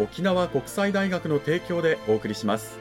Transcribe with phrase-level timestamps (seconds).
[0.00, 2.78] 沖縄国際大学の提供でお送りします。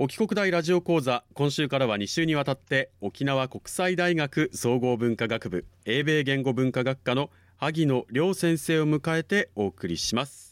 [0.00, 10.47] 沖国大ラジオ講座今週からは2週にわたって沖縄国際大学総合文化学部英米言語文化学科の萩野亮先生を迎えてお送りします。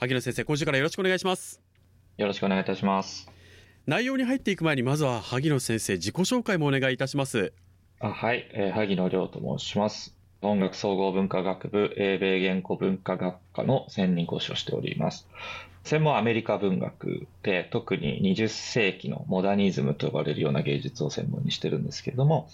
[0.00, 1.60] 萩野先生今週からよろしくお願いします。
[2.16, 3.30] よろしくお願いいたします。
[3.86, 7.52] 内容に入っていく前にまずは萩野先生自己紹介もお願いいたします。
[7.98, 15.28] あはい、えー、萩野亮と申します音楽総合文化学部英米言語文化学科の専任講師をしております。
[15.84, 22.50] 専門アメリカ文学で特に20世紀のモダニズムと呼ばれるような芸術を専門にしてるんですけれども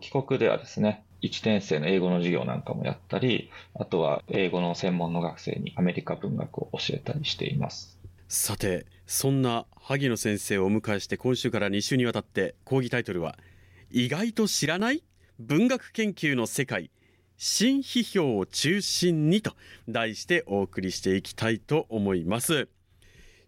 [0.00, 7.98] 帰国ではですね1年生の英語の授業なんかもやったりあとは英語の専門の学生にアメリカ文学を教えたりしています。
[8.28, 13.38] さてそんな萩野先生をお迎えして今週から2週にわたって講義タイトルは
[13.92, 15.04] 「意外と知らない
[15.38, 16.90] 文学研究の世界。
[17.36, 19.52] 新批評を中心にと
[19.88, 22.68] 題してお送りしていきたいと思います。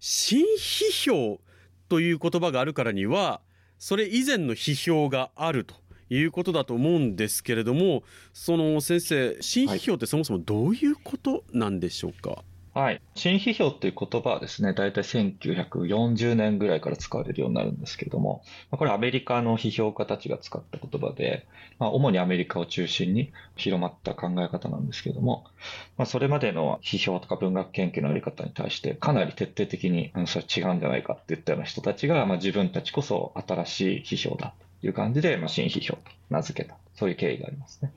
[0.00, 1.41] 新批評
[1.88, 3.41] という言葉があるからには
[3.78, 5.75] それ以前の批評があると
[6.10, 13.02] いうことだと思うんですけれどもその先生新批評ってそもそもどういうことなんでしょうか、はいはい。
[13.16, 21.48] 新批評っていう言葉はですね、大体1940年ぐらいから使われるようになるんですけれども、これアメリカの批評家たちが使った言葉で、
[21.80, 25.46] まあ、主にアメリカを中心に広まった考え方なんですけれども、
[25.96, 36.76] まあ、それまでの批評とか文学研究のやり方に対してかなり徹底的に、それは違うんじゃないかって言ったような人たちが、まあ、自分たちこそ新しい批評だいう感じで、まあ、新批評と名付けた。
[36.94, 37.92] そういう経緯がありますね。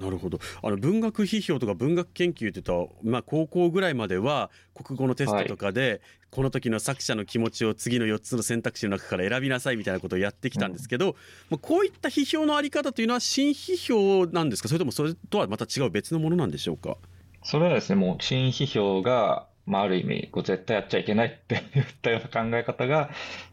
[0.00, 11.16] なるほどあの文学批評とか文学研究って言うと、まあ、高校ぐらいまでは国語のテストとかで、はい、この時の作者の気持ちを次の4つの選択肢の中から選びなさいみたいなことをやってきたんですけど、
[11.50, 14.68] うん、こういった批評のあり方というのは新批評なんですか？
[14.68, 16.96] それともそれとはまた違う別のものなんでしょうか？
[17.42, 23.10] それはですねもう新批評がまあ、ある意味、こう絶対やっちゃいけないって言ったような考え方が、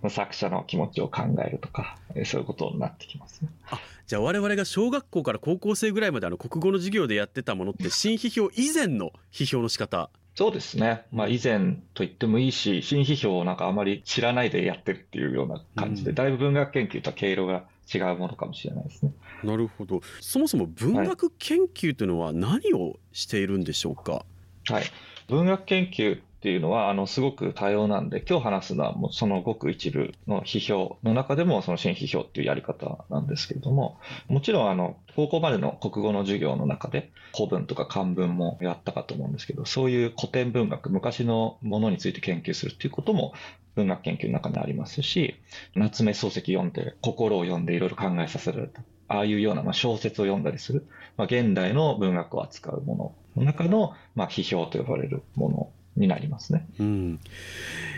[0.10, 3.50] 作者の気持ちを考えるとか、そういうことになってきますね。
[3.72, 10.10] あじゃあ我々が小学校から高校生ぐらいまであの国語の授業でやってたものって新批評以前の批評の仕方？
[10.36, 11.06] そうですね。
[11.12, 17.64] まあ以前と言ってもいいし、新批評をなんかあまり知らないでやってるっていうような感じで、うん、だいぶ文学研究とは経路が
[17.94, 19.14] 違うものかもしれないですね。
[19.44, 20.02] なるほど。
[20.20, 24.26] そもそも文学研究というのは何をしているんでしょうか、
[24.66, 24.84] はい、
[25.28, 33.98] 文学研究っていうのは、あの、すごく多様なんで、今日話すのはもうそのごく一部の批評の中でも、その新批評っていうやり方なんですけれども、
[34.28, 43.34] もちろん、あの、高校までの国語の授業の中で、古文とか漢文もやったかと思うんですけど、そういう古典文学、昔のものについて研究するっていうことも、
[43.76, 45.36] 文学研究の中にありますし、
[45.76, 48.82] 夏目漱石読んで、心を読んでいろいろ考えさせられた。
[49.08, 50.88] ああいうようなまあ小説を読んだりする、
[51.18, 57.20] まあ、現代の文学を扱うものの中のまあ批評と呼ばれるものになりますね、うん、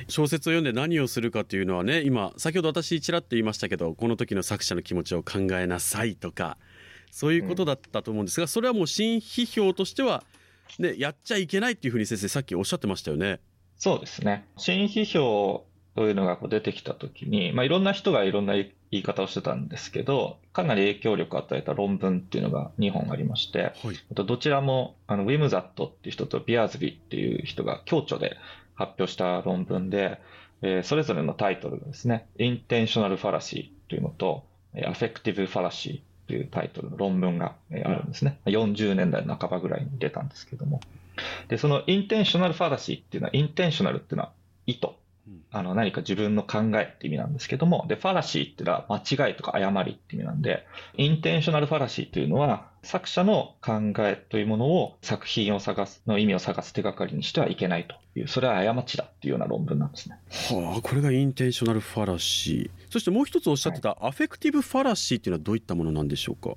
[0.08, 6.58] 小説を読んで何をするかというのはね今先ほど私ちらっと言いましたけどこの時の作者の気持ちを考えなさいとか
[7.12, 10.24] そういうことだったと思うんですが、うん、それはもう新批評としては、
[10.80, 13.40] ね、やっちゃいけないっていうふうに先生さっきおっしゃってましたよね。
[13.78, 14.46] そうですね。
[14.58, 15.66] 新批評
[15.96, 18.56] というのがこう出てきたときに、まあ、いろんな人がいろんな
[18.92, 28.38] 言い方をしてたんですけど、かなり影響力を与えた論文っていうのが2本ありまして、はい、どちらもあの Wimsatt っていう人と Beardsley っていう人が共著で
[28.76, 30.22] 発表した論文で、
[30.62, 34.46] えー、それぞれのタイトルがですね、 Intentional Fallacy というのと、
[34.86, 38.40] Affective Fallacy というタイトルの論文があるんですね。
[38.46, 40.82] 40年代の半ばぐらいに出たんですけども。
[41.48, 44.32] で、その intentional fallacy っていうのは、 intentional っていうのは
[44.66, 44.90] 意図
[45.52, 50.66] あの何か自分の考えって意味なんですけども、で、ファラシーっていうのは間違いとか誤りって意味なんで、
[50.98, 60.20] intentional fallacy というのは、作者の考えというものを作品を探す、の意味を探す手がかりにしてはいけないという、それは過ちだっていうような論文なんですね。
[60.30, 62.92] はあ、これが intentional fallacy。
[62.92, 66.56] そしてもう一つおっしゃってた affective fallacy っていうのはどういったものなんでしょうか？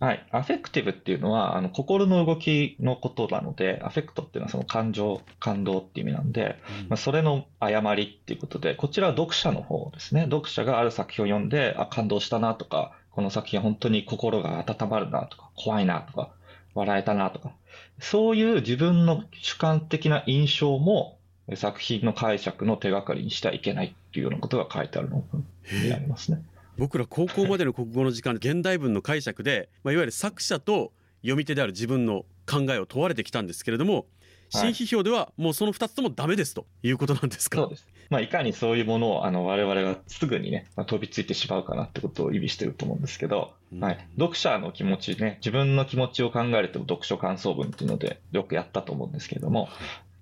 [0.00, 0.26] はい。
[0.30, 10.22] アフェクティブっていうのは、あの、心の動きのことなので、アフェクトっていうのはその感情、感動っていう意味なんで、うん、まあ、それの誤りっていうことで、こちらは読者の方ですね。
[10.22, 16.30] 読者がある作品を読んで、あ、感動したなとか、この作品は本当に心が温まるなとか、怖いなとか、
[16.74, 17.52] 笑えたなとか、
[17.98, 21.18] そういう自分の主観的な印象も
[21.56, 25.24] 作品の解釈の手がかりにしてはいけないっていうようなことが書いてあるの
[25.72, 26.42] になりますね。
[26.80, 34.06] 僕ら高校までの国語の時間で現代文の解釈で、まあ、いわゆる作者と読み手である自分の考えを問われてきたんですけれども
[34.48, 49.68] 新批評ではもうその2つともダメですということなんですか、そうです、まあ、いかにそういうものをあの我々がすぐにね、まあ、飛びついてしまうかなってことを意味してると思うんですけど、うん、はい、読者の気持ちね自分の気持ちを考えると読書感想文っていうのでよくやったと思うんですけれども、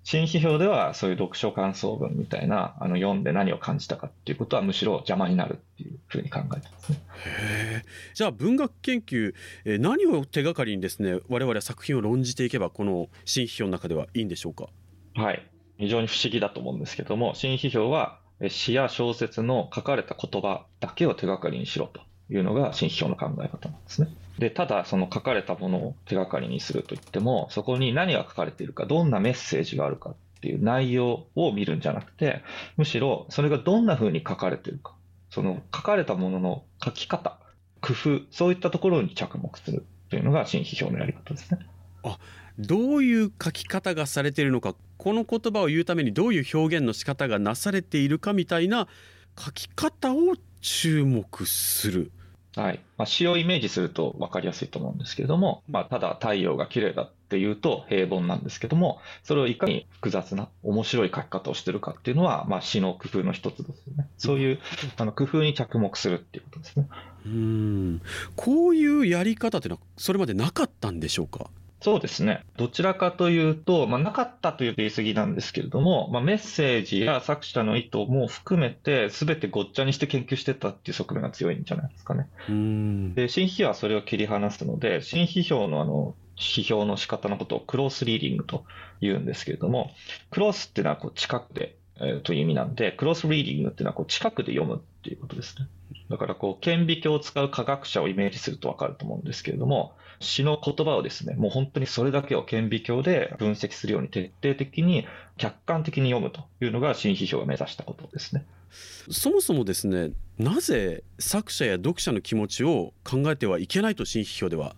[0.03, 6.99] 新批評ではそういう読書感想文みたいな、あの読んで何を感じたかっていうことはむしろ邪魔になるっていうふうに考えてますね。
[7.25, 7.83] へ
[8.15, 9.35] じゃあ文学研究、
[9.65, 14.69] えー、何を手がかりにですね、我々は作品を論じていけばこの新批評の中ではいいんでしょうか？
[15.15, 15.45] はい。
[15.77, 22.01] 非常に不思議だと思うんですけども、新批評は詩や小説の書かれた言葉だけを手がかりにしろと
[22.33, 24.07] いうのが新批評の考え方なんですね。
[24.39, 32.41] で、ただその書かれたものを手がかりにするといっても、そこに何が書かれているか、どんなメッセージがあるかっていう内容を見るんじゃなくて、
[32.77, 34.93] むしろそれがどんな風に書かれているか、
[35.29, 37.37] その書かれたものの書き方、
[37.81, 41.59] 工夫、そういったところに着目するというのが新批評のやり方ですね。
[42.03, 42.17] あ
[42.57, 48.87] どういう書き方がされているのかこの言葉を言うためにどういう表現の仕方がなされているかみたいな
[49.37, 52.11] 書き方を注目する
[52.59, 52.79] はい。
[52.97, 64.09] まあ、詩をイメージすると分かりやすいと思うんですけれども、まあ、ただ太陽が綺麗だっていうと平凡なんですけども、それをいかに複雑な面白い書き方をしてるかっていうのは、まあ、詩の工夫の一つですよね。
[64.17, 64.59] そういう
[64.97, 66.87] あの工夫に着目するっていうことですね。
[67.25, 68.01] うん。
[68.35, 71.49] こういうやり方っていうのは、それまでなかったんでしょうか？
[71.81, 72.43] そうですね。
[72.57, 82.27] どちらかというと、まあ、なかったというと言い過ぎなんですけれども、まあ、メッセージや作者の意図も含めて、すべてごっちゃにして研究してたっていう側面が強いんじゃないですかね。
[83.15, 88.65] で、新批評はそれを切り離すので、新批評のあの、批評の仕方のことをクロスリーディングと
[89.01, 89.91] 言うんですけれども、
[90.31, 91.78] クロスっていうのはこう近くで、えー、
[92.23, 95.67] という意味なんで、クロスリーディングっていうのはこう近くで読むっていうことですね。
[96.09, 105.07] だからこう、顕微鏡を使う科学者をイメージするとわかると思うんですけれども、詩の言葉をですね、もう本当にそれだけを顕微鏡で分析するように徹底的に
[105.37, 108.45] 客観的に読むというのが新批評が目指したことですね。
[109.09, 114.75] そもそもですね、なぜ作者や読者の気持ちを考えてはいけないと新批評では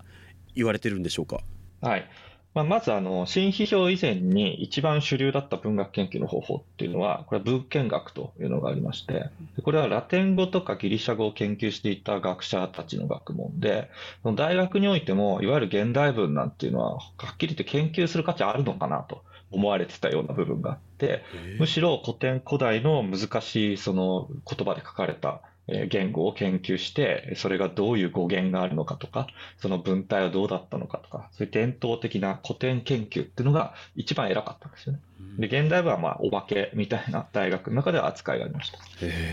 [0.56, 1.39] 言われてるんでしょうか？
[1.81, 2.07] はい。
[2.53, 9.30] まあ、まずあの、新批評以前に一番主流だった文学研究の方法っていうのは、これは文献学というのがありまして、
[9.63, 13.89] これはラテン語とかギリシャ語を研究していた学者たちの学問で、
[14.36, 21.24] 大学においても、いわゆる現代文なんていうのは、はっきり言って研究する価値あるのかなと思われてたような部分があって、
[21.57, 25.41] むしろ古典古代の難しいその言葉で書かれた
[25.89, 34.99] 言語を研究して、それがどういう語源があるのかとか、その文体はどうだったのかとか、そういう伝統的な古典研究っていうのが一番偉かったんですよね。
[35.37, 38.79] で、現代文はまあお化けみたいな大学の中では扱いがありました。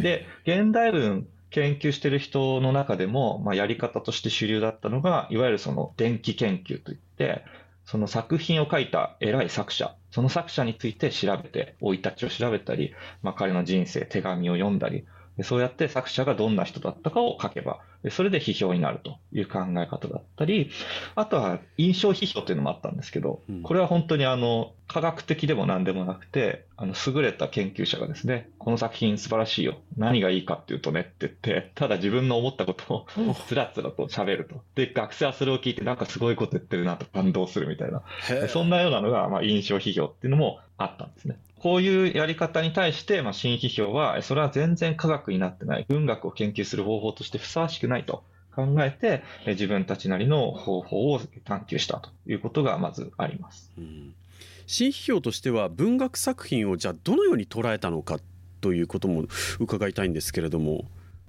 [0.03, 7.45] で、現代文研究してる人の中でも、まあ、やり方として主流だったのが、いわゆるその電気研究といって、
[7.85, 15.07] その作品を書いた偉い作者、その作者について調べて、生い立ちを調べたり、まあ、彼の人生、手紙を読んだり、
[15.43, 17.79] そうやって作者がどんな人だったかを書けば、
[18.11, 20.71] それで批評になるという考え方だったり、
[21.15, 29.79] あとは印象批評というのもあったんですけど、これは本当にあの、科学的でも何でもなくて、あの、優れた研究者がですね、この作品素晴らしいよ。
[29.97, 33.07] 何がいいかっていうとねって言って、ただ自分の思ったことを
[33.47, 34.63] つらつらと喋ると。
[34.75, 38.03] で、学生はそれを聞いてなんかすごいこと言ってるなと感動するみたいな。
[38.49, 41.39] そんなようなのが、まあ、印象批評っていうのもあったんですね。
[41.59, 48.23] こういうやり方に対して、まあ、新批評は、それは全然科学になってない、文学を研究する方法としてふさわしくないと
[48.55, 53.73] 考えて、自分たちなりの方法を探求したということがまずあります。
[53.79, 54.15] うん
[54.71, 58.19] 新批評としては文学作品をじゃあどのように捉えたのか
[58.61, 59.25] ということも
[59.59, 60.85] 伺いたいんですけれども。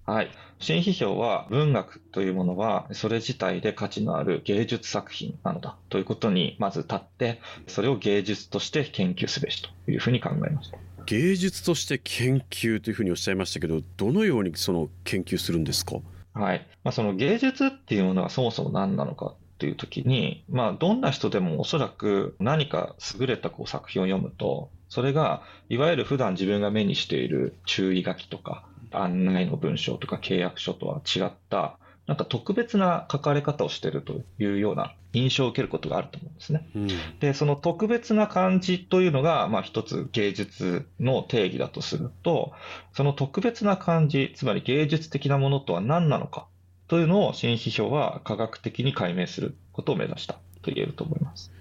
[0.05, 0.29] はい。
[0.59, 10.77] 新批評は文学というものはそれ自体で価値のある芸術作品なのだということにまず立って、それを芸術として研究すべしというふうに考えました。
[11.05, 15.95] 芸術として研究というふうにおっしゃいましたけどどのようにその研究するんですか？
[16.39, 16.65] はい。
[16.83, 31.77] まあ、その芸術っていうものはそもそも何なのかっていう時に、まあ、どんな人でもおそらく何か優れたこう作品を読むとそれがいわゆる普段自分が目にしている注意書きとか案内の文章とか契約書とは違った
[32.09, 36.67] なんか特別な書かれ方をしているというような印象を受けることがあると思うんですね。
[36.75, 36.87] うん、
[37.19, 42.51] で、その特別な感じというのが、まあ一つ芸術の定義だとすると、
[42.93, 46.47] その特別な感じ、つまり芸術的なものとは何なのか
[46.87, 51.51] というのを新批評は科学的に解明することを目指したと言えると思います。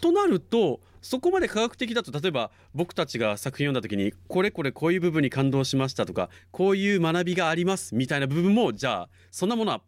[0.00, 9.80] となると、そこまで科学的だと例えば僕たちが作品読んだ時にこれこれこういう部分に感動しましたとかこういう学びがありますみたいな部分もじゃあそんなものは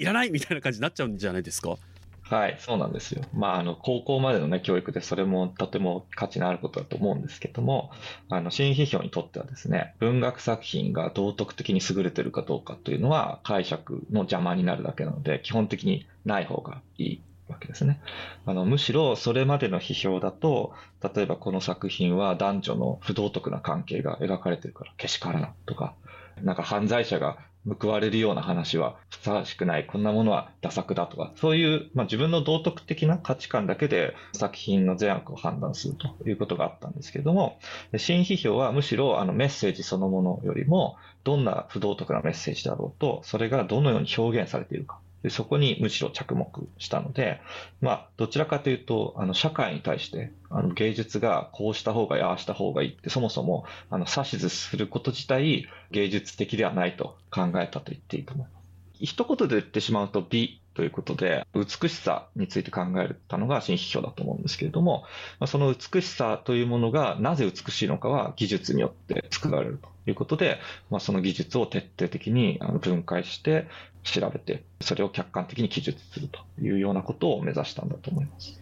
[0.00, 1.76] いらないみたいな感じになっちゃうんじゃないですか？
[2.22, 3.24] はい、そうなんですよ。
[3.34, 7.90] まあ、あの、高校までのね、教育でそれもとても価値のあることだと思うんですけども、
[8.28, 18.00] あの、新批評にとってはですね、文学作品が道徳的に優れてるかどうかというのは解釈の邪魔になるだけなので、基本的にない方がいいわけですね。
[18.46, 25.94] あの、むしろそれまでの批評だと、例えばこの作品は男女の不道徳な関係が描かれてるからけしからんとか、
[26.42, 37.58] なんか犯罪者が報われるような話はふさわしくない、こんなものはダ作だとか、そういう、まあ、自分の道徳的な価値観だけで作品の善悪を判断するということがあったんですけれども、
[37.96, 44.98] 新批評はむしろあのメッセージそのものよりも、どんな不道徳なメッセージだろうと、それがどのように表現されているか。
[45.22, 47.40] でそこにむしろ着目したので、
[47.80, 58.60] まあ、どちらかというと、あの、社会に対して、あの、芸術がこうした方がいい、ああした方がいいって、そもそも、あの、指図すること自体、芸術的ではないと考えたと言っていいと思います。
[59.00, 65.04] 一言で言ってしまうと美ということで、美しさについて考えたのが新批評だと思うんですけれども、
[65.46, 70.58] その美しさというものがなぜ美しいのかは技術によって作られるということで、
[70.90, 73.66] まあ、その技術を徹底的に分解して
[74.02, 78.60] 調べて、それを客観的に記述するというようなことを目指したんだと思います。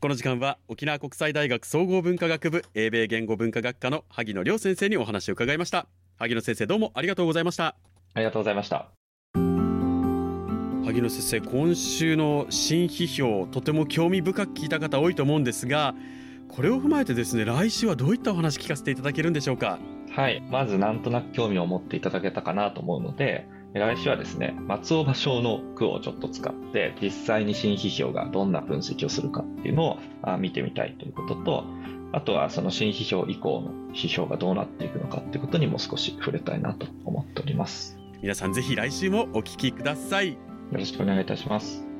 [0.00, 5.86] この時間は沖縄国際大学総合文化学部英米言語文化学科の萩野亮先生にお話を伺いました。
[6.18, 7.74] 萩野先生どうもありがとうございました。
[8.12, 8.90] ありがとうございました。
[10.84, 15.94] 萩野先生今週の新批評とても興味深く聞いた方多いと思うんですが
[16.48, 19.78] これを踏まえてですね来週はどういったお話聞かせていただけるんでしょうか？
[20.14, 31.64] はいまずなんとなく興味を持っていただけたかなと思うので来週はですね、松尾芭蕉の句をちょっと使って、実際に新批評がどんな分析をするかっていうのを見てみたいということと、
[32.12, 37.98] あとはその新批評以降の批評がどうなっていくのかっていうことにも少し触れたいなと思っております。
[38.22, 40.34] 皆さんぜひ来週もお聞きください。
[40.34, 40.38] よ
[40.70, 41.93] ろしくお願いいたします。